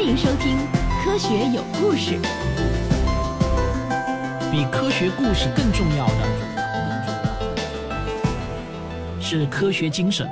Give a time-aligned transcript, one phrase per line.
[0.00, 0.56] 欢迎收听
[1.04, 2.18] 《科学有故事》。
[4.50, 6.14] 比科学故事更重要的
[9.20, 10.26] 是科学精神。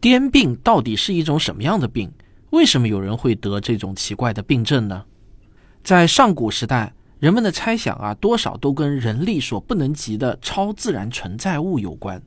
[0.00, 2.12] 癫病到底是一种什么样的病？
[2.50, 5.04] 为什么有人会得这种奇怪的病症呢？
[5.84, 12.20] 在上古时代，人们的猜想啊，多少都跟人力所不能及的超自然存在物有关。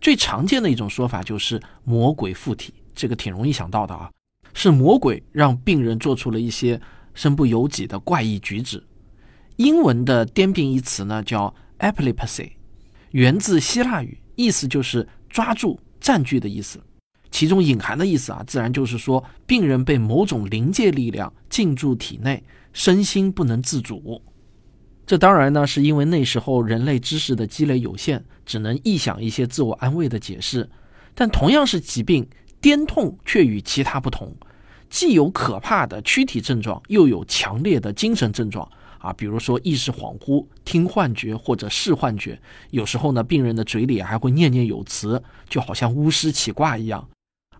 [0.00, 4.10] 最常见的一种说法就是魔鬼附体，这个挺容易想到的啊，
[4.54, 6.80] 是魔鬼让病人做出了一些
[7.14, 8.82] 身不由己的怪异举止。
[9.56, 12.52] 英文的癫病一词呢叫 epilepsy，
[13.10, 16.80] 源自希腊语，意思就是抓住、占据的意思。
[17.30, 24.20] 其中隐含的意思啊，自然就是说病人被某种灵界力量进驻体内，身心不能自主。
[25.10, 30.70] 这当然呢，是因为那时候人类知识的积累有限，只能臆想一些自我安慰的解释。
[31.16, 32.28] 但同样是疾病，
[32.62, 34.32] 癫痛却与其他不同，
[34.88, 42.40] 既有可怕的躯体症状，又有强烈的精神症状啊，比如说意识恍惚、听幻觉或者视幻觉。
[42.70, 47.08] 有时候呢，病人的嘴里还会念念有词，就好像巫师起卦一样。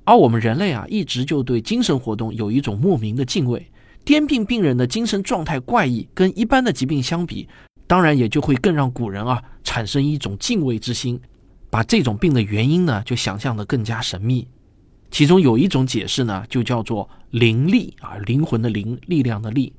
[0.05, 3.67] 而我们人类啊，一直就对精神活动有一种莫名的敬畏。
[4.11, 7.49] 癫病病人的精神状态怪异，跟一般的疾病相比，
[7.87, 11.21] 当然也就会更让古人啊产生一种敬畏之心，
[11.71, 14.49] 把这种病的原因呢就想象的更加神秘。
[15.13, 19.73] 其中有一种解释呢，就叫做灵力啊，灵魂的灵，力量的力，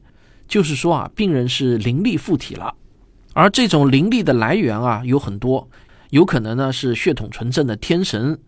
[0.47, 2.73] 就是说啊，病人是灵力附体了。
[3.33, 5.67] 而这种灵力的来源啊有很多，
[6.11, 8.39] 有可能呢是血统纯正的天神，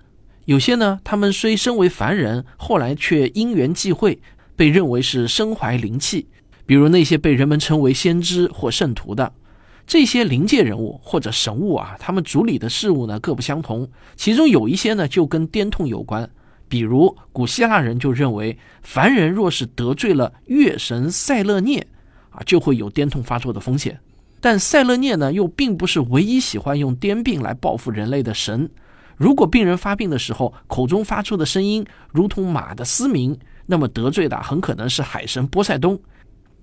[0.46, 4.22] 有些呢他们虽身为凡人，后来却因缘际会。
[4.56, 6.28] 被认为是身怀灵气，
[6.66, 9.34] 比如那些被人们称为先知或圣徒的
[9.86, 16.30] 这些灵界人物或者神物啊，他们主理的事物呢各不相同，其中有一些呢就跟癫痛有关，
[16.70, 21.86] 比如古希腊人就认为凡人若是得罪了月神塞勒涅
[22.30, 24.00] 啊，就会有癫痛发作的风险。
[24.40, 28.70] 但塞勒涅呢又并不是唯一喜欢用癫病来报复人类的神，
[29.18, 33.38] 如果病人发病的时候口中发出的声音如同马的嘶鸣。
[33.66, 36.00] 那么得罪的很可能是海神波塞冬，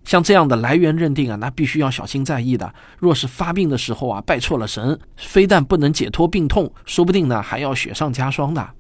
[0.05, 2.73] 像这样的来源认定啊，那必须要小心在意的。
[2.99, 8.71] 若是发病的时候啊拜错了神，非但不能解脱病痛，说不定呢还要雪上加霜的。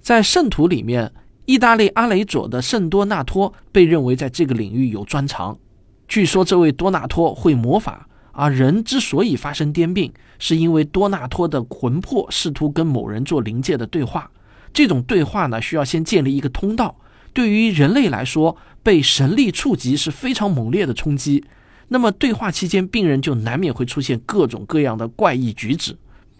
[0.00, 1.12] 在圣徒里面，
[1.46, 5.58] 意大利阿雷佐的圣多纳托被认为在这个领域有专长。
[6.08, 14.30] 据说这位多纳托会魔法，而人之所以发生癫病，是因为多纳托的魂魄试图跟某人做灵界的对话。
[14.72, 16.96] 这种对话呢，需要先建立一个通道。
[17.36, 21.44] 对于人类来说，被神力触及是非常猛烈的冲击。
[21.88, 25.94] 那么对话期间，病人就难免会出现各种各样的怪异举止。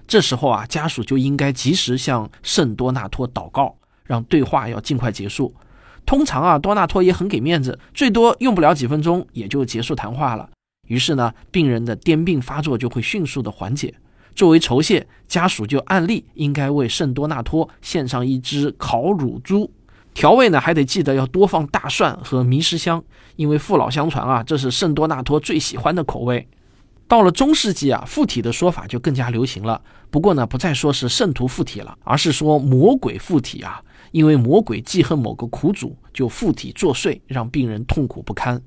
[0.08, 5.54] 这时候啊，家属就应该及时向圣多纳托祷告，让对话要尽快结束。
[6.06, 10.48] 通常啊，多纳托也很给面子，最多用不了几分钟也就结束谈话了。
[10.88, 13.92] 于是呢，病人的癫病发作就会迅速的缓解。
[14.34, 19.70] 作为酬谢，家属就按例应该为圣多纳托献上一只烤乳猪。
[20.16, 23.04] 调味呢，还得记得要多放大蒜和迷失香，
[23.36, 26.48] 因为父老相传啊，这是圣多纳托最喜欢的口味。
[27.06, 29.78] 到了中世纪啊，附体的说法就更加流行了。
[30.10, 38.58] 不过呢，不再说是圣徒附体了，而是说魔鬼附体啊，因为魔鬼记恨某个苦主，就附体作祟，让病人痛苦不堪。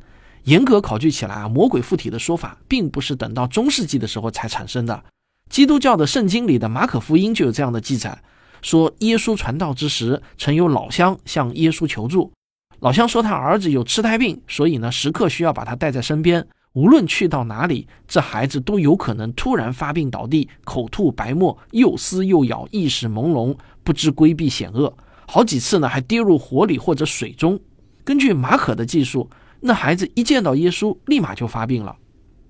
[0.44, 5.04] 严格考据起来啊，魔鬼附体的说法并不是等到中世纪的时候才产生的，
[5.50, 8.22] 基督教的圣经里的马可福音就有这样的记载。
[8.62, 12.31] 说耶稣传道之时，曾有老乡向耶稣求助。
[12.80, 16.47] 老乡说他儿子有痴呆病，所以呢时刻需要把他带在身边。
[16.74, 24.96] 无论去到哪里，这孩子都有可能突然发病倒地，口吐白沫，又撕又咬，意识朦胧，不知规避险恶。
[25.28, 27.59] 好几次呢还跌入火里或者水中。
[28.03, 31.98] 根据马可的记述，那孩子一见到耶稣，立马就发病了。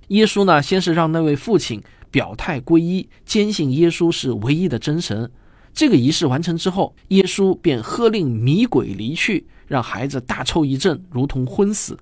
[0.10, 1.82] 耶稣呢先是让那位父亲
[2.12, 5.32] 表态皈依，坚信耶稣是唯一的真神。
[5.74, 11.98] 这个仪式完成之后，耶稣便喝令迷鬼离去，让孩子大抽一阵，如同昏死。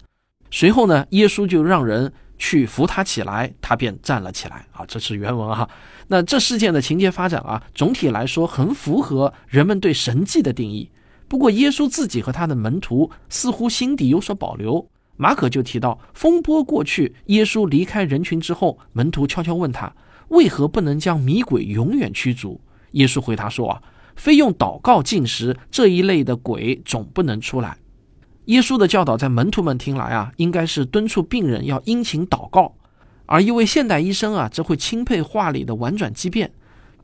[0.49, 4.65] 随后呢，耶稣就让人去扶他起来，他便站了起来。
[4.71, 5.69] 啊，这是原文啊。
[6.07, 10.89] 那这事件的情节发展啊，总体来说很符合人们对神迹的定义。
[11.27, 14.89] 不过，耶稣自己和他的门徒似乎心底有所保留。
[15.17, 19.93] 马可就提到，风波过去，耶稣离开人群之后，门徒悄悄问他，
[20.29, 22.61] 为何不能将迷鬼永远驱逐？
[22.91, 23.81] 耶稣回答说：“啊，
[24.15, 27.77] 非用祷告进食这一类的鬼总不能出来。”
[28.45, 32.75] 耶稣的教导在门徒们听来啊，应该是敦促病人要殷勤祷告，
[33.25, 36.51] 而一位现代医生啊，则会钦佩话里的婉转机变。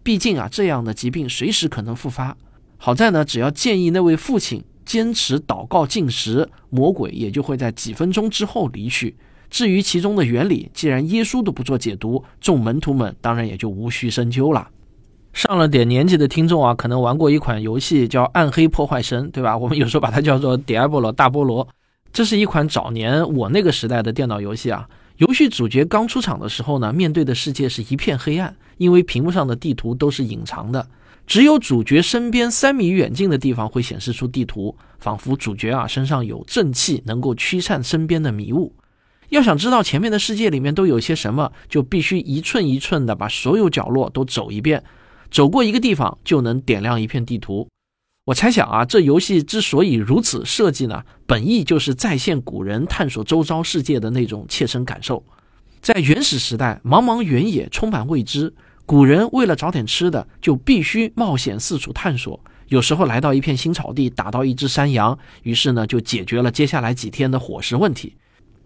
[0.01, 2.37] 毕竟啊，这样的疾病随时可能复发。
[2.77, 9.15] 好在呢，只要建议那位父亲坚持祷告进食，魔鬼也就会在几分钟之后离去。
[9.49, 14.69] 至于其中的原理，既然耶稣都不做解读，众门徒们当然也就无需深究了。
[15.33, 19.57] 上了点年纪的听众啊，可能玩过一款游戏叫《暗黑破坏神》，对吧？
[19.59, 21.65] 我们有时候把它叫做《Diablo 大菠萝》。
[22.13, 24.87] 这是一款早年我那个时代的电脑游戏啊。
[25.17, 30.87] 游戏主角刚出场的时候呢，面对的世界是一片黑暗，因为屏幕上的地图都是隐藏的，
[31.25, 38.73] 只有主角身边三米远近的地方会显示出地图，仿佛主角啊身上有正气，能够驱散身边的迷雾。
[39.29, 44.83] 要想知道前面的世界里面都有些什么，就必须一寸一寸的把所有角落都走一遍，
[45.33, 47.67] 走过一个地方就能点亮一片地图。
[48.25, 55.23] 我猜想啊，这游戏之所以如此设计呢，本意就是再现古人探索周遭世界的那种切身感受。
[55.81, 58.53] 在原始时代，茫茫原野充满未知，
[58.85, 62.39] 古人为了找点吃的，就必须冒险四处探索。
[62.67, 68.15] 有时候来到一片新草地，打到一只山羊，于是呢就解决了接下来几天的伙食问题。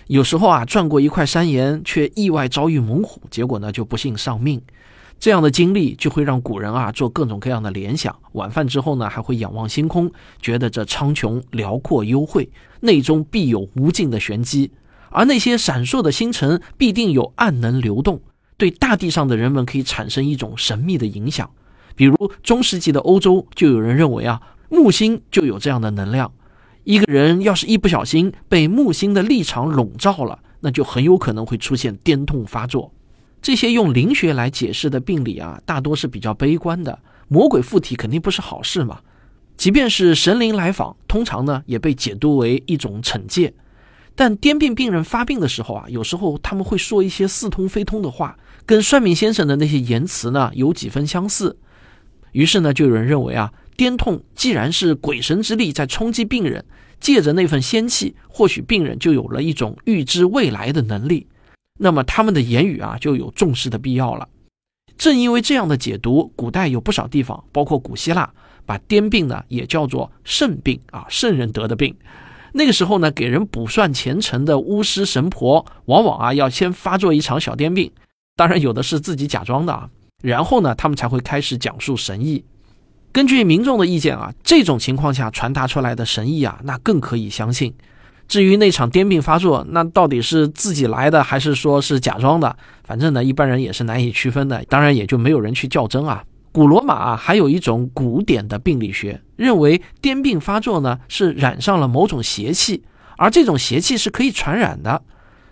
[0.08, 4.62] 有时候啊，转过一块山岩，却意外遭遇猛虎，结果呢就不幸丧命。
[5.20, 8.16] 这样的经历就会让古人啊做各种各样的联想。
[8.34, 10.12] 晚饭之后呢，还会仰望星空，
[10.42, 12.50] 觉得这苍穹辽阔幽晦，
[12.82, 14.72] 内中必有无尽的玄机。
[15.10, 18.22] 而那些闪烁的星辰，必定有暗能流动，
[18.58, 21.50] 对大地上的人们可以产生一种神秘的影响。
[21.96, 26.32] 比如中世纪的欧洲，就有人认为啊，木星就有这样的能量。
[26.84, 32.94] 一个人要是一不小心被木星的立场笼罩了，那就很有可能会出现癫痛发作。
[33.48, 37.00] 这些用灵学来解释的病理啊，大多是比较悲观的。
[37.30, 39.00] 魔鬼附体肯定不是好事嘛。
[39.56, 43.54] 即便是神灵来访，通常呢也被解读为一种惩戒。
[44.18, 51.56] 但癫病病人发病的时候啊，有时候他们会说一些似通非通的话，跟算命先生的那些言辞呢有几分相似。
[52.34, 53.54] 于是呢，就有人认为啊。
[53.78, 56.66] 癫痛既然是鬼神之力在冲击病人，
[57.00, 61.28] 借着那份仙气，或许病人就有了一种预知未来的能力。
[61.78, 64.28] 那么他们的言语啊，就有重视的必要了。
[64.98, 68.34] 正因为这样的解读，古代有不少地方，包括古希腊，
[68.66, 71.96] 把癫病呢也叫做圣病啊，圣人得的病。
[72.54, 77.92] 那个时候呢，给人卜算前程的巫师神婆，往往啊要先发作一场小癫病，
[78.36, 79.88] 当然有的是自己假装的啊，
[80.24, 82.44] 然后呢，他们才会开始讲述神意。
[83.12, 87.74] 根据民众的意见啊，这种情况下传达出来的神意啊，那更可以相信。
[88.28, 92.56] 至于那场癫病发作，那到底是自己来的，还是说是假装的？
[92.84, 94.64] 反正呢，一般人也是难以区分的。
[94.70, 96.24] 当然，也就没有人去较真啊。
[96.52, 102.84] 古罗马啊，还有一种古典的病理学，认为癫病发作呢是染上了某种邪气，
[103.18, 105.02] 而这种邪气是可以传染的，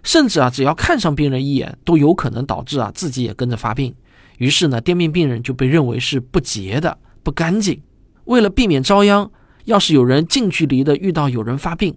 [0.03, 3.93] 甚至啊，只要看上病人一眼，都有可能导致啊自己也跟着发病。
[4.37, 6.97] 于是呢，癫病病人就被认为是不洁的。
[7.23, 7.81] 不干净。
[8.25, 9.31] 为了避免遭殃，
[9.63, 11.95] 要是有人近距离的遇到有人发病，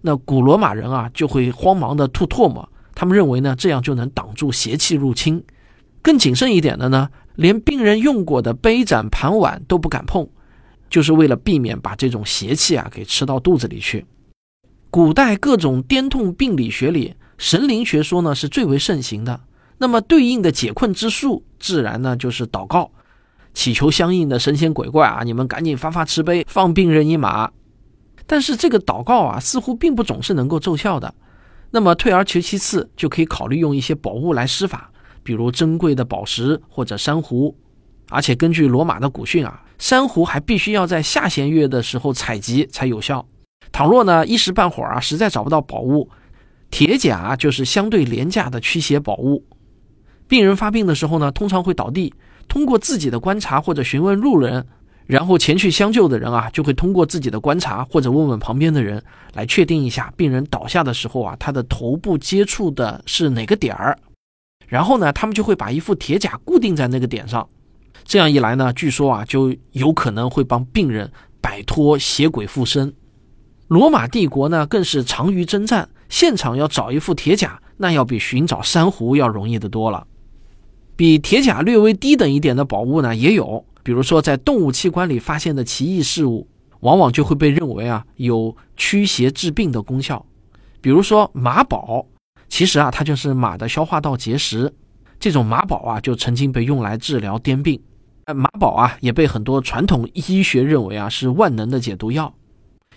[0.00, 2.68] 那古罗马人啊就会慌忙的吐唾沫。
[2.94, 5.42] 他们认为呢，这样就能挡住邪气入侵。
[6.02, 10.28] 更谨慎一点的呢，连病人用过的杯盏盘碗都不敢碰，
[10.88, 14.04] 就是为了避免把这种邪气啊给吃到肚子里去。
[14.90, 19.40] 古代各种癫痛病理学里，神灵学说呢是最为盛行的。
[19.78, 22.90] 那么对应的解困之术，自然呢就是祷告。
[23.54, 27.50] 祈求相应的神仙鬼怪啊，你们赶紧发发慈悲，放病人一马。
[28.28, 31.12] 但是这个祷告啊，似乎并不总是能够奏效的。
[31.70, 34.90] 那么退而求其次，就可以考虑用一些宝物来施法，
[35.22, 37.56] 比如珍贵的宝石或者珊瑚。
[38.10, 43.26] 而且根据罗马的古训啊，珊瑚还必须要在下弦月的时候采集才有效。
[43.72, 46.10] 倘若呢一时半会儿啊实在找不到宝物，
[46.70, 49.44] 铁甲就是相对廉价的驱邪宝物。
[50.26, 52.12] 病人发病的时候呢，通常会倒地。
[52.46, 54.66] 通过自己的观察或者询问路人，
[55.08, 63.98] 然后前去相救的人啊，就会通过自己的观察或者问问旁边的人，来确定一下病人倒下的时候啊，他的头部接触的是哪个点儿。
[64.66, 67.48] 然后呢，他们就会把一副铁甲固定在那个点上。
[68.04, 71.10] 这样一来呢，据说啊，就有可能会帮病人
[71.40, 72.92] 摆脱邪鬼附身。
[73.68, 80.06] 罗马帝国呢，更是长于征战，现场要找一副铁甲，那要比寻找珊瑚要容易的多了。
[80.96, 86.46] 比铁甲略微低等一点的宝物呢，也有，比如说在动物器官里发现的奇异事物，
[86.80, 90.26] 往往就会被认为啊有驱邪治病的功效。
[90.82, 92.04] 比如说马宝，
[92.48, 94.70] 其实啊它就是马的消化道结石，
[95.18, 97.80] 这种马宝啊就曾经被用来治疗癫病。
[98.36, 102.34] 马宝啊也被很多传统医学认为啊是万能的解毒药。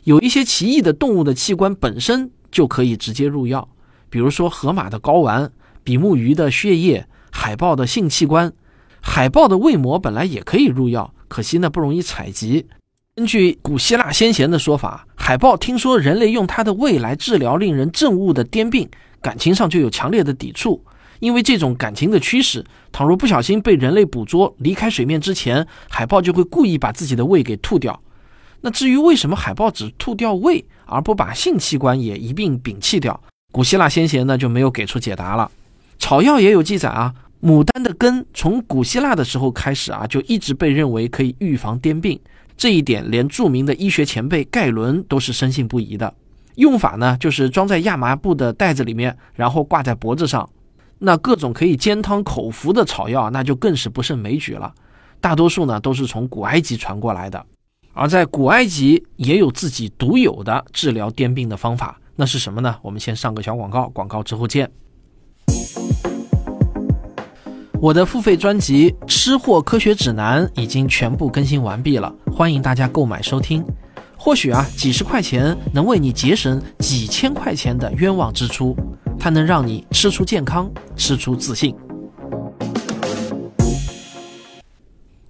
[0.03, 3.69] 有一些奇异的动物的器官本身就可以直接入药，
[4.10, 5.53] 比如说河马的睾丸、
[5.86, 7.07] 比目鱼的血液。
[7.33, 8.51] 海豹的性器官，
[9.01, 12.67] 海豹的胃膜本来也可以入药，可惜呢不容易采集。
[13.15, 18.89] 根据古希腊先贤的说法，海豹听说人类用它的胃来治疗令人憎恶的癫病，
[19.22, 20.84] 感情上就有强烈的抵触。
[21.20, 28.01] 因为这种感情的驱使，倘若不小心被人类捕捉，离开水面之前，海豹就会故意把自己的胃给吐掉。
[28.62, 35.51] 那至于为什么海豹只吐掉胃，而不把性器官也一并摒弃掉，古希腊先贤呢就没有给出解答了。
[36.00, 42.19] 草药也有记载啊，牡丹的根从古希腊的时候开始啊，就一直被认为可以预防癫病。
[42.55, 46.13] 这一点连著名的医学前辈盖伦都是深信不疑的。
[46.55, 50.48] 用法呢，就是装在亚麻布的袋子里面，然后挂在脖子上。
[51.00, 54.71] 那各种可以煎汤口服的草药，那就更是不胜枚举了。
[55.19, 57.43] 大多数呢都是从古埃及传过来的。
[57.93, 62.77] 而在古埃及也有自己独有的治疗癫病的方法，那是什么呢？
[62.83, 64.69] 我们先上个小广告，广告之后见。
[67.81, 73.65] 我的付费专辑《吃货科学指南》已经全部更新完毕了，欢迎大家购买收听。
[74.15, 78.77] 或许啊，几十块钱能为你节省几千块钱的冤枉支出，
[79.19, 81.75] 它能让你吃出健康，吃出自信。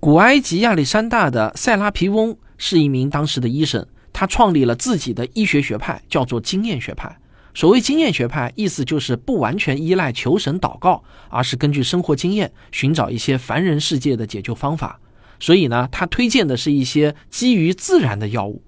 [0.02, 7.18] 古埃及亚历山大的塞拉皮翁是一名当时的医生，他创立了自己的医学学派，叫做经验学派。
[7.54, 15.00] 所谓经验学派，意思就是不完全依赖求神祷告，而是根据生活经验寻找一些凡人世界的解救方法。
[15.40, 18.64] 所以呢，他推荐的是一些基于自然的药物。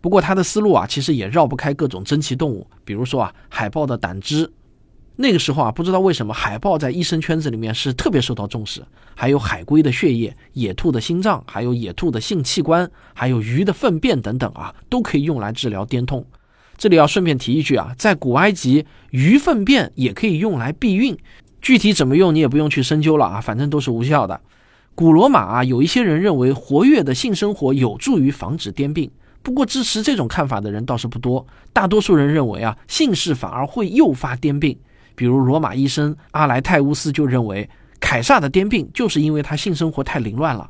[0.00, 4.52] 不过他的思路啊，其实也绕不开各种珍奇动物，比如说啊，海豹的胆汁。
[5.16, 8.84] 那个时候啊，不知道为什么海豹在医生圈子里面是特别受到重视。
[9.14, 16.26] 还有海龟的血液、野兔的心脏，还有野兔的性器官，还有鱼的粪便等等啊，都可以用来治疗癫痛。
[16.76, 21.16] 这里要顺便提一句啊，在古埃及，鱼粪便也可以用来避孕，
[21.62, 24.40] 具体怎么用你也不用去深究了啊，反正都是无效的。
[24.94, 29.10] 古罗马啊，有一些人认为活跃的性生活有助于防止癫病，
[29.42, 34.78] 不过支持这种看法的人倒是不多，大多数人认为啊，性事反而会诱发癫病。
[35.16, 37.68] 比如罗马医生阿莱泰乌斯就认为，
[38.00, 40.68] 凯撒的癫病就是因为他性生活太凌乱了。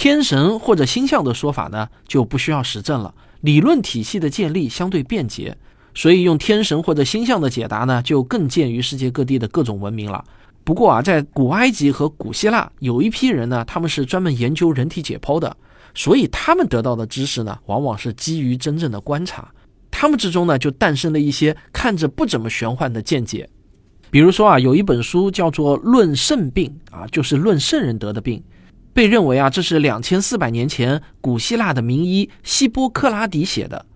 [0.00, 3.14] 天神或者星象的说法呢，就不需要实证了。
[3.42, 5.58] 理论体系的建立相对便捷，
[5.94, 10.24] 所以用天神或者星象的解答呢，就更见于世界各地的各种文明了。
[10.64, 15.54] 不过啊，在古埃及和古希腊有一批人呢，他们是专门研究人体解剖的，
[15.94, 19.52] 所以他们得到的知识呢，往往是基于真正的观察。
[19.90, 23.46] 他们之中呢，就诞生了一些看着不怎么玄幻的见解。
[24.10, 28.42] 比如说啊，有一本书叫做《论圣病》啊，就是论圣人得的病。
[28.92, 33.86] 被认为啊，这是两千四百年前古希腊的名医希波克拉底写的。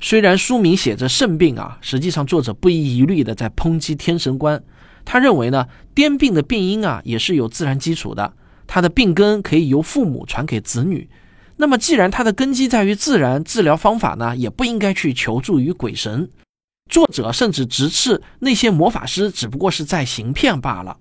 [0.00, 4.62] 虽然书名写着“肾病”啊，实际上作者不遗余力的在抨击天神观。
[5.04, 8.34] 他认为呢，癫病的病因啊也是有自然基础的，
[8.66, 11.08] 它的病根可以由父母传给子女。
[11.56, 16.30] 那么既然它的根基在于自然，治疗方法呢也不应该去求助于鬼神。
[16.88, 20.98] 作者甚至直斥那些魔法师只不过是在行骗罢了。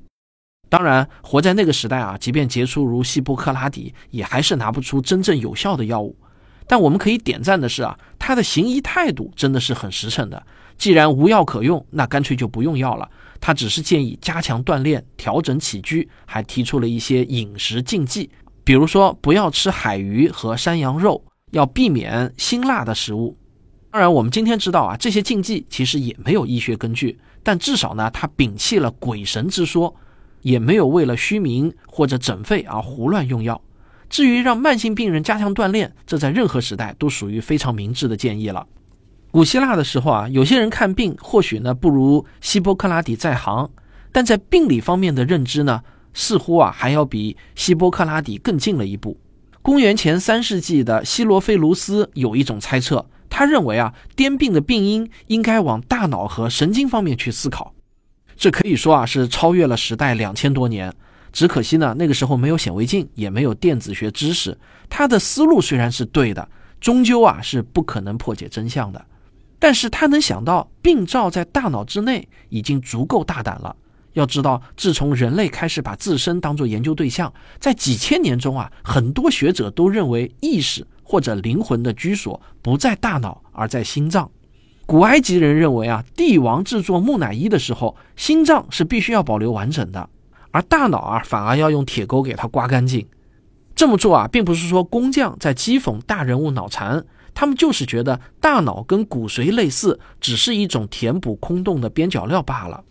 [0.69, 6.15] 当然，活在那个时代啊，即便杰出如希波克拉底，也还是拿不出真正有效的药物。
[6.67, 10.45] 但我们可以点赞的是啊，他的行医态度真的是很实诚的。
[10.77, 13.09] 既然无药可用，那干脆就不用药了。
[13.39, 18.29] 他只是建议加强锻炼、调整起居，还提出了一些饮食禁忌，
[18.65, 23.37] 比如说不要吃海鱼和山羊肉，要避免辛辣的食物。
[23.89, 29.95] 当然，我们今天知道啊，这些禁忌其实也没有医学根据，但至少呢，他摒弃了鬼神之说。
[30.41, 33.61] 也没有为了虚名或者诊费而胡乱用药。
[34.09, 38.65] 至于让慢性病人加强锻炼，这在任何时代都属于非常明智的建议了。
[39.31, 43.69] 古希腊的时候啊，有些人看病或许呢不如希波克拉底在行，
[44.13, 49.17] 但在病理方面的认知呢，似乎啊还要比希波克拉底更进了一步。
[49.61, 57.73] 公元前三世纪的希罗菲卢斯有一种猜测，他认为啊癫病的病因应该往大脑和神经方面去思考。
[58.37, 60.93] 这可以说啊是超越了时代两千多年，
[61.33, 64.57] 只可惜呢那个时候没有显微镜，也没有电子学知识。
[64.87, 66.47] 他的思路虽然是对的，
[66.79, 69.03] 终究啊是不可能破解真相的。
[69.59, 73.75] 但是他能想到病灶在大脑之内，已经足够大胆了。
[74.13, 84.29] 要知道，自从人类开始把自身当作研究对象，在几千年中啊，很多学者都认为意识或者灵魂的居所不在大脑，而在心脏。
[84.87, 90.09] 古埃及人认为啊，帝王制作木乃伊的时候，心脏是必须要保留完整的，
[90.51, 93.05] 而大脑啊，反而要用铁钩给它刮干净。
[93.75, 97.03] 这么做啊，并不是说工匠在讥讽大人物脑残，
[97.33, 102.81] 他们就是觉得大脑跟骨髓类似，只是一种填补空洞的边角料罢了。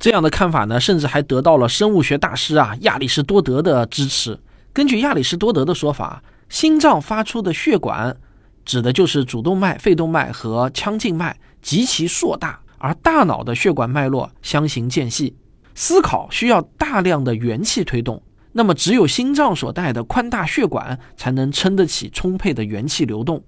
[0.00, 4.40] 这样的看法呢，甚至还得到了生物学大师啊亚里士多德的支持。
[4.72, 6.20] 根据亚里士多德的说法。
[6.50, 8.16] 心脏发出的血管，
[8.64, 15.36] 指的就是主动脉、肺动脉和腔静脉，极其硕大；而大脑的血管脉络相形见细。
[15.74, 23.42] 思考需要大量的元气推动，那么只有心脏所带的宽大血管才能撑得起充沛的元气流动。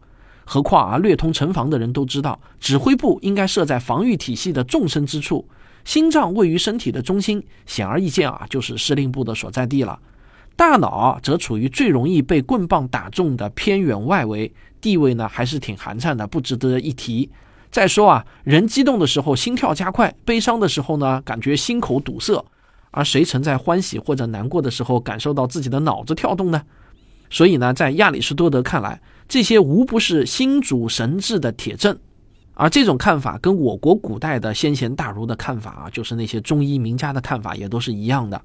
[0.44, 5.49] 何况啊，略通城防的人都知道，指挥部应该设在防御体系的纵深之处，
[5.85, 9.99] 心脏位于身体的中心，显而易见啊，就是司令部的所在地了。
[10.56, 17.30] 大脑则处于最容易被棍棒打中的偏远外围，地位呢还是挺寒碜的，不值得一提。
[17.70, 22.42] 再说啊，人激动的时候心跳加快，悲伤的时候呢感觉心口堵塞，
[22.90, 26.62] 而谁曾在欢喜或者难过的时候感受到自己的脑子跳动呢？
[27.28, 31.98] 所以呢，在亚里士多德看来，这些无不是心主神志的铁证。
[32.54, 38.40] 而这种看法跟我国古代的先贤大儒的看法啊，就是那些中医名家的看法也都是一样的。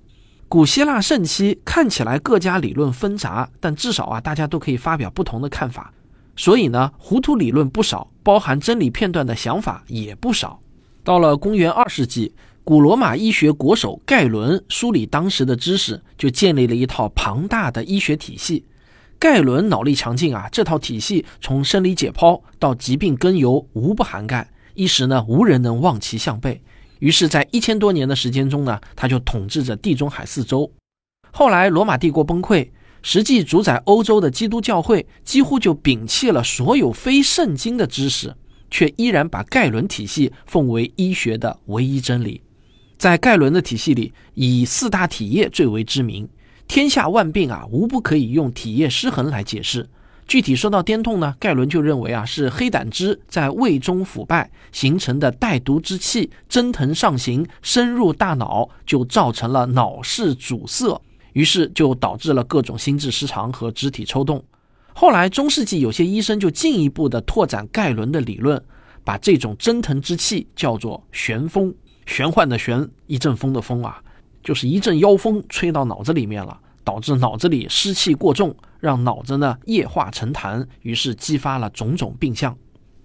[0.51, 5.93] 古希腊盛期看起来各家理论纷杂，但至少啊，大家都可以发表不同的看法。
[6.35, 10.59] 所以呢，糊涂理论不少，包含真理片段的想法也不少。
[11.05, 12.33] 到了公元二世纪，
[12.65, 18.65] 古罗马医学国手盖伦梳理当时的知识，就建立了一套庞大的医学体系。
[19.17, 26.61] 盖伦脑力强劲啊，这套体系从生理解剖到疾病根由无不涵盖，一时呢无人能望其项背。
[27.01, 30.71] 于是，在一千多年的时间中呢，他就统治着地中海四周。
[31.31, 32.69] 后来，罗马帝国崩溃，
[33.01, 38.35] 实际主宰欧洲的基督教会几乎就摒弃了所有非圣经的知识，
[38.69, 42.43] 却依然把盖伦体系奉为医学的唯一真理。
[42.99, 46.29] 在盖伦的体系里，以四大体液最为知名。
[46.67, 49.89] 天下万病啊，无不可以用体液失衡来解释。
[50.31, 61.01] 具体说到颠痛呢，盖伦就认为啊是黑胆汁在胃中腐败形成的带毒之气蒸腾上行，深入大脑，就造成了脑室阻塞，
[61.33, 64.41] 于是就导致了各种心智失常和肢体抽动。
[64.93, 68.63] 后来中世纪有些医生就进一步的拓展盖伦的理论，
[69.03, 74.01] 把这种蒸腾之气叫做旋风，玄幻的玄，一阵风的风啊，
[74.41, 76.57] 就是一阵妖风吹到脑子里面了。
[76.83, 82.57] 导致脑子里湿气过重，让脑子呢液化成痰，于是激发了种种病象。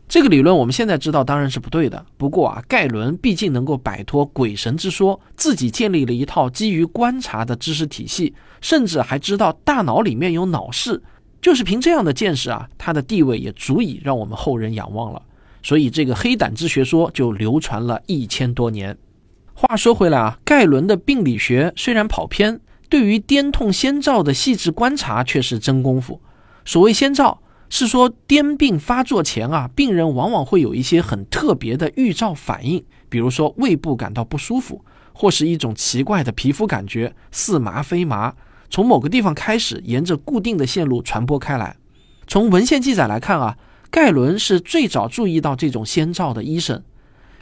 [0.08, 2.06] 这个理论我们现在知道当然是不对的。
[2.16, 11.02] 不过啊，盖伦毕竟能够摆脱鬼神之说，自己建立了一套基于观察的知识体系，甚至还知道大脑里面有脑室。
[11.42, 15.20] 就是凭这样的见识啊，他的地位也足以让我们后人仰望了。
[15.62, 18.96] 所以这个黑胆汁学说就流传了一千多年。
[19.54, 22.60] 话说回来啊，盖伦的病理学虽然跑偏。
[22.88, 26.20] 对于颠痛先兆的细致观察却是真功夫。
[26.64, 38.34] 所谓先兆，是说癫病发作前啊，病人往往会有一些很特别的预兆反应，比如说胃部感到不舒服，或是一种奇怪的皮肤感觉，似麻非麻，
[38.70, 41.76] 从某个地方开始，沿着固定的线路传播开来。
[42.26, 43.56] 从文献记载来看啊，
[43.90, 46.82] 盖伦是最早注意到这种先兆的医生。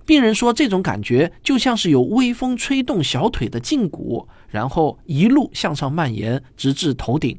[0.07, 7.39] 病人说，这种感觉就像是有微风吹动小腿的胫骨，然后一路向上蔓延，直至头顶。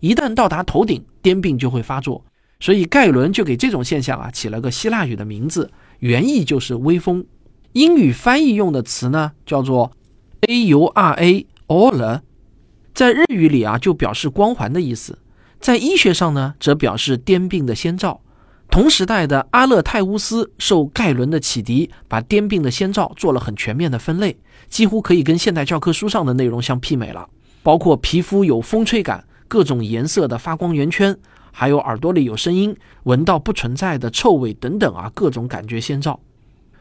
[0.00, 2.24] 一旦到达头顶，癫病就会发作。
[2.60, 7.26] 所以盖伦就给这种现象啊起了个希腊语的名字，原意就是微风。
[7.72, 9.90] 英语翻译用的词呢叫做
[10.42, 12.20] aura，aura，
[12.94, 15.18] 在日语里啊就表示光环的意思，
[15.58, 18.20] 在医学上呢则表示癫病的先兆。
[18.70, 24.36] 同时代的阿勒泰乌斯受盖伦的启迪，把癫病的先兆做了很全面的分类，
[24.68, 27.28] 几乎可以跟现代教科书上的内容相媲美了。
[27.62, 31.16] 包括皮肤有风吹感、各种颜色的发光圆圈，
[31.52, 36.18] 还有耳朵里有声音、闻到不存在的臭味等等啊，各种感觉先兆。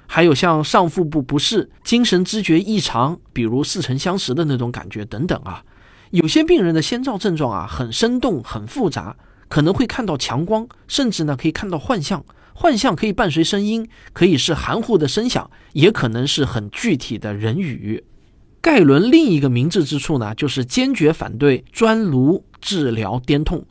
[0.07, 5.63] 还有像上腹部不适、精神知觉异常，比如似曾相识的那种感觉等等啊。
[6.09, 9.15] 有些病人的先兆症状啊，很生动、很复杂。
[9.53, 12.25] 可能会看到强光，甚至呢可以看到幻象。
[12.55, 18.03] 幻象可以伴随声音，可以是含糊的声响，也可能是很具体的人语。
[18.61, 23.63] 盖伦另一个明智之处呢，就是坚决反对专颅治疗癫痛。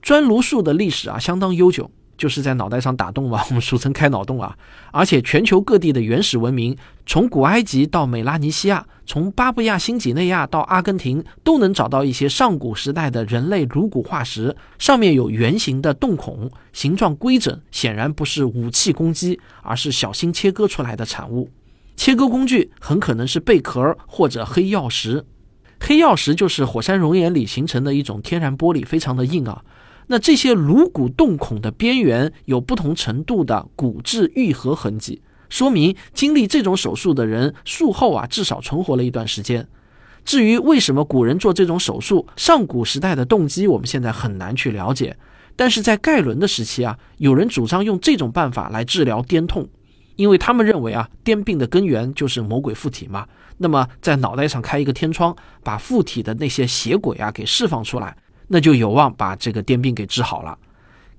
[0.00, 1.88] 专颅术的历史啊相当悠久。
[2.18, 4.56] 就是在脑袋上打洞嘛， 我们俗称开脑洞啊。
[4.92, 21.50] 而且全球各地的原始文明，从古埃及到美拉尼西亚，从巴布亚新几内亚到阿根廷，都能找到一些上古时代的人类颅骨化石，上面有圆形的洞孔，形状规整，显然不是武器攻击，而是小心切割出来的产物。
[21.96, 25.24] 切割工具很可能是贝壳或者黑曜石。
[25.80, 29.64] 黑曜石就是火山熔岩里形成的一种天然玻璃，非常的硬啊。
[30.06, 35.20] 那这些颅骨洞孔的边缘有不同程度的骨质愈合痕迹，
[35.52, 39.68] 说明经历这种手术的人术后啊至少存活了一段时间。
[40.24, 45.14] 至于为什么古人做这种手术，上古时代的动机我们现在很难去了解。
[45.54, 49.68] 但是在盖伦的时期啊，有人主张用这种办法来治疗癫痛，
[50.16, 53.26] 因为他们认为啊，癫病的根源就是魔鬼附体嘛。
[53.58, 58.16] 那么在脑袋上开一个天窗，把附体的那些邪鬼啊给释放出来，
[58.48, 60.56] 那就有望把这个癫病给治好了。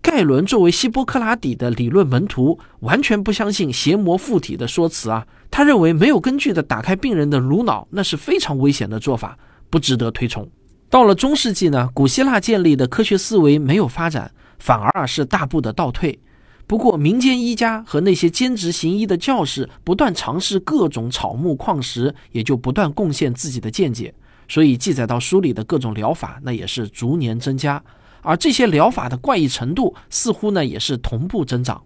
[0.04, 5.26] 盖伦作为希波克拉底的理论门徒，完全不相信邪魔附体的说辞啊。
[5.50, 9.38] 他认为没有根据的打开病人的颅脑，那是非常危险的做法，
[9.70, 10.48] 不值得推崇。
[10.90, 16.20] 到了中世纪呢，古希腊建立的科学思维没有发展，反而啊是大步的倒退。
[16.68, 24.14] 不过民间医家和那些兼职行医的教士不断尝试各种草木矿石，也就不断贡献自己的见解，
[24.50, 27.82] 所以记载到书里的各种疗法，那也是逐年增加。
[28.24, 31.84] 而这些疗法的怪异程度似乎呢也是同步增长，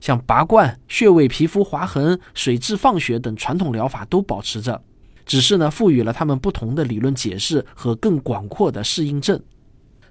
[0.00, 4.82] 像拔罐、穴位皮肤划痕、水蛭放血等传统疗法都保持着，
[5.24, 9.40] 只是呢赋予了他们不同的理论解释和更广阔的适应症。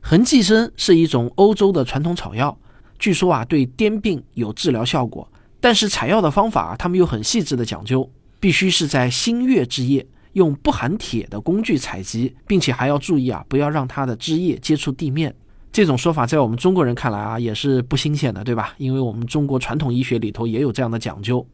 [0.01, 2.57] 痕寄生是一种欧洲的传统草药，
[2.97, 8.09] 据说啊对癫病有治疗效果，但是采药的方法他们有很细致的讲究，
[8.39, 15.35] 必须是在新月之夜用不含铁的工具采集，并且还要注意啊不要让它的枝叶接触地面。
[15.75, 18.73] 这种说法在我们中国人看来啊，也是不新鲜的，对吧？
[18.77, 21.45] 因为我们中国传统医学里头也有这样的讲究。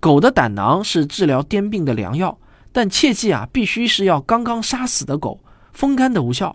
[0.00, 2.38] 狗的胆囊是治疗癫病的良药，
[2.72, 6.54] 但切记啊，必须是要刚刚杀死的狗，风干的无效。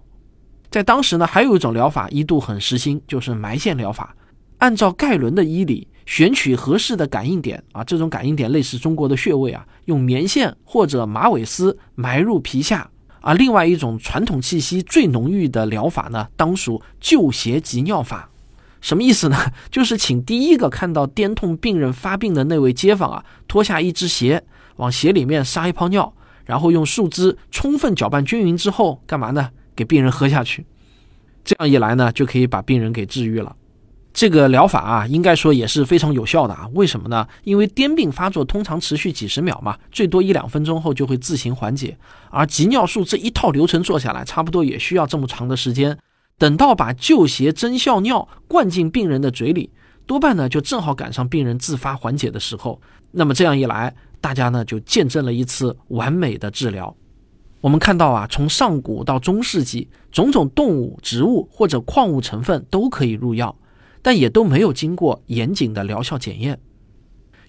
[0.69, 4.15] 在当时呢，还有一种疗法一度很时兴，就是埋线疗法。
[4.59, 12.87] 按照盖伦的医理，选取合适的感应点啊，这种感应点类似中国的穴位啊，用棉线或者马尾丝埋入皮下。
[13.25, 18.29] 而另外一种传统气息最浓郁的疗法呢，当属救邪急尿法。
[18.81, 19.37] 什么意思呢？
[19.71, 24.43] 就是请第一个看到癫痛病人发病的那位街坊啊，脱下一只鞋，
[24.75, 26.13] 往鞋里面撒一泡尿，
[26.45, 29.49] 然后用树枝充分搅拌均匀之后，干嘛呢？
[29.75, 30.63] 给病人喝下去。
[31.43, 33.55] 这样一来呢，就可以把病人给治愈了。
[34.15, 36.69] 这个疗法啊，应该说也是非常有效的啊。
[36.73, 37.27] 为什么呢？
[37.43, 41.97] 因为癫病发作通常持续几十秒嘛，最多一两分钟后就会自行缓解。
[42.29, 45.97] 而急尿术这一套流程做下来，差不多也需要这么长的时间。
[46.37, 49.69] 等到把旧邪真效尿灌进病人的嘴里，
[50.05, 52.79] 多半呢就正好赶上病人自发缓解的时候。
[53.11, 56.95] 那么这样一来，大家呢就见证了一次完美的治疗。
[57.59, 63.53] 我们看到啊，从上古到中世纪，种种动物、植物或者矿物成分都可以入药。
[64.05, 66.59] 但也都没有经过严谨的疗效检验，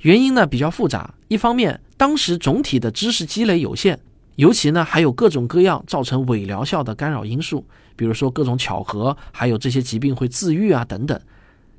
[0.01, 1.13] 原因呢比较复杂。
[1.29, 4.01] 一方面，当时总体的知识积累有限，
[4.37, 7.63] 尤其呢还有各种各样造成伪疗效的干扰因素，
[7.95, 11.21] 比如说各种巧合，还有这些疾病会自愈啊等等。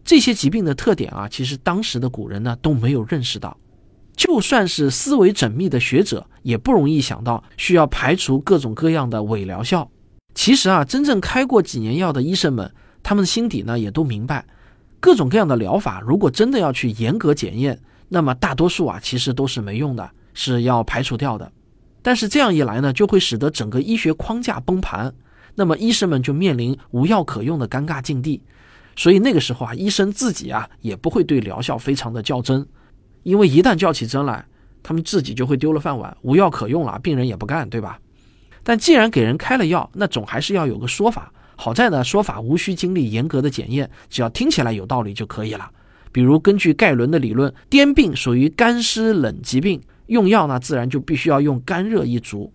[0.06, 3.58] 这些疾病的特点啊，其实当时的古人呢都没有认识到。
[4.16, 9.90] 就算是思维缜密的学者，也不容易想到需要排除各种各样的伪疗效。
[10.36, 14.46] 其实啊，真正开过几年药的医生们，他们心底呢也都明白。
[15.00, 17.80] 各种各样的疗法，如果真的要去严格检验，
[18.10, 21.52] 那么大多数啊其实都是没用的，是要排除掉的。
[22.02, 25.14] 但是这样一来呢，就会使得整个医学框架崩盘，
[25.56, 28.42] 那么医生们就面临无药可用的尴尬境地。
[28.96, 32.66] 所以那个时候啊，医生自己啊也不会对疗效非常的较真，
[33.24, 34.46] 因为一旦较起真来，
[34.82, 38.00] 他们自己就会丢了饭碗，无药可用了，病人也不干，对吧？
[38.64, 41.32] 但既然给人开了药，那总还是要有个说法。
[41.60, 45.70] 好在呢，说法无需经历严格的检验，只要听起来有道理就可以了。
[46.12, 52.54] 比如根据盖伦的理论，癫病属于干湿冷疾病，用药呢自然就必须要用干热一族。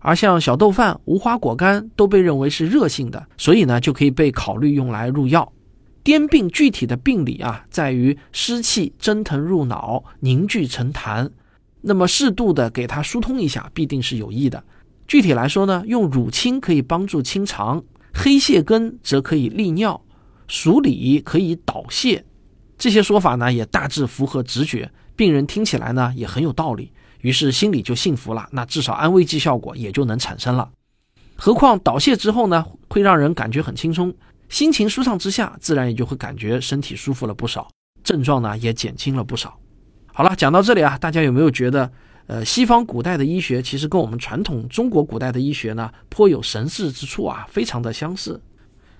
[0.00, 5.50] 而像小豆饭、无花果干都被认为是热性的，所以呢就可以被考虑用来入药。
[6.02, 11.30] 癫病具体的病理啊，在于湿气蒸腾入脑，凝聚成痰，
[11.80, 14.62] 那么适度的给它疏通一下，必定是有益的。
[15.06, 17.82] 具体来说呢，用乳清可以帮助清肠。
[18.14, 20.02] 黑蟹根则可以利尿，
[20.46, 22.22] 熟李可以导泻，
[22.76, 30.70] 这些说法呢也大致符合直觉，病人听起来呢也很有道理，于是心里就信服了，那至少安慰剂效果也就能产生了。
[31.36, 34.14] 何况导泻之后呢，会让人感觉很轻松，
[34.48, 37.68] 心情舒畅之下，自然也就会感觉身体舒服了不少，
[38.04, 39.58] 症状呢也减轻了不少。
[40.12, 41.90] 好了，讲到这里啊，大家有没有觉得？
[42.32, 48.40] 呃，西方古代的医学其实跟我们传统中国古代的医学呢颇有神似之处啊，非常的相似。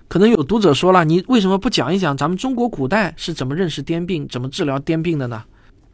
[0.07, 5.43] 可能有读者说了，你为什么不讲一讲咱们中国古代是怎么认识癫病、怎么治疗癫病的呢？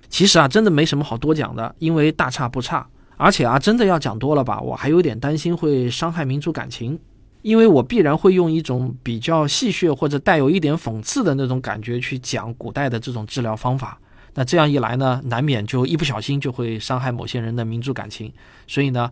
[0.09, 2.85] 其实啊，真的没什么好多讲的，因为大差不差。
[3.15, 6.99] 而且啊，真的要讲多了吧，我还有点担心会伤害民族感情，
[7.41, 13.97] 因为我必然会用一种比较戏谑或者带有一点讽刺的那种感觉去讲古代的这种治疗方法。
[14.39, 18.31] 那这样一来呢，难免就一不小心就会伤害某些人的民族感情，
[18.67, 19.11] 所以呢，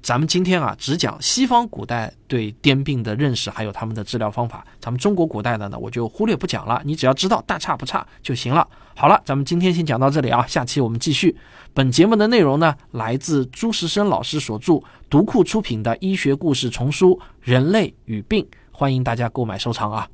[0.00, 4.64] 咱们今天啊，只讲西方古代对癫病的认识，还有他们的治疗方法。
[4.78, 6.80] 咱们中国古代的呢，我就忽略不讲了。
[6.84, 8.64] 你只要知道大差不差就行了。
[8.94, 11.36] 好了，咱们今天先讲到这里啊，下期我们继续。
[11.74, 20.08] 本节目的内容呢，来自朱时生老师所著、读库出品的医学故事丛书《人类与病》，欢迎大家购买收藏啊。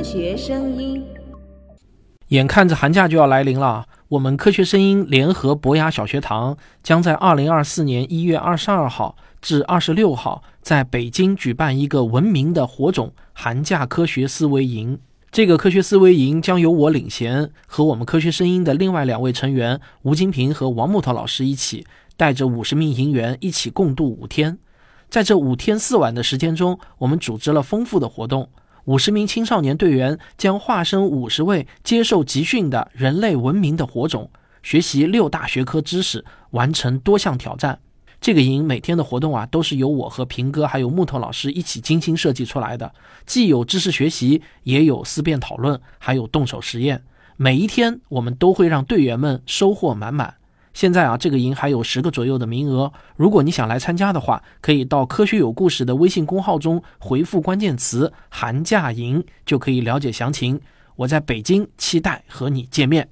[0.00, 1.04] 科学声音。
[2.28, 14.98] 眼看着寒假就要来临了，我们科学声音联合博雅小学堂将在二零二四年一月二十二号至二十六号在北京举办一个文明的火种寒假科学思维营。
[15.30, 21.86] 这个科学思维营将由我领衔，和我们科学声音的另外两位成员吴金平和王木头老师一起，
[22.16, 24.56] 带着五十名营员一起共度五天。
[25.10, 28.48] 在这五天四晚的时间中，我们组织了丰富的活动。
[28.84, 34.30] 五十名青少年队员将化身五十位接受集训的人类文明的火种，
[34.62, 37.78] 学习六大学科知识，完成多项挑战。
[38.20, 42.92] 这个营每天的活动啊，都是由我和平哥还有木头老师一起精心设计出来的，
[43.24, 47.02] 既有知识学习，也有思辨讨论，还有动手实验。
[47.36, 50.34] 每一天，我们都会让队员们收获满满。
[50.80, 52.90] 现在啊，这个营还有十个左右的名额。
[53.14, 60.58] 如果你想来参加的话，可以到“科学有故事”的微信公号中回复关键词“寒假营”，就可以了解详情。
[60.96, 63.10] 我在北京，期待和你见面。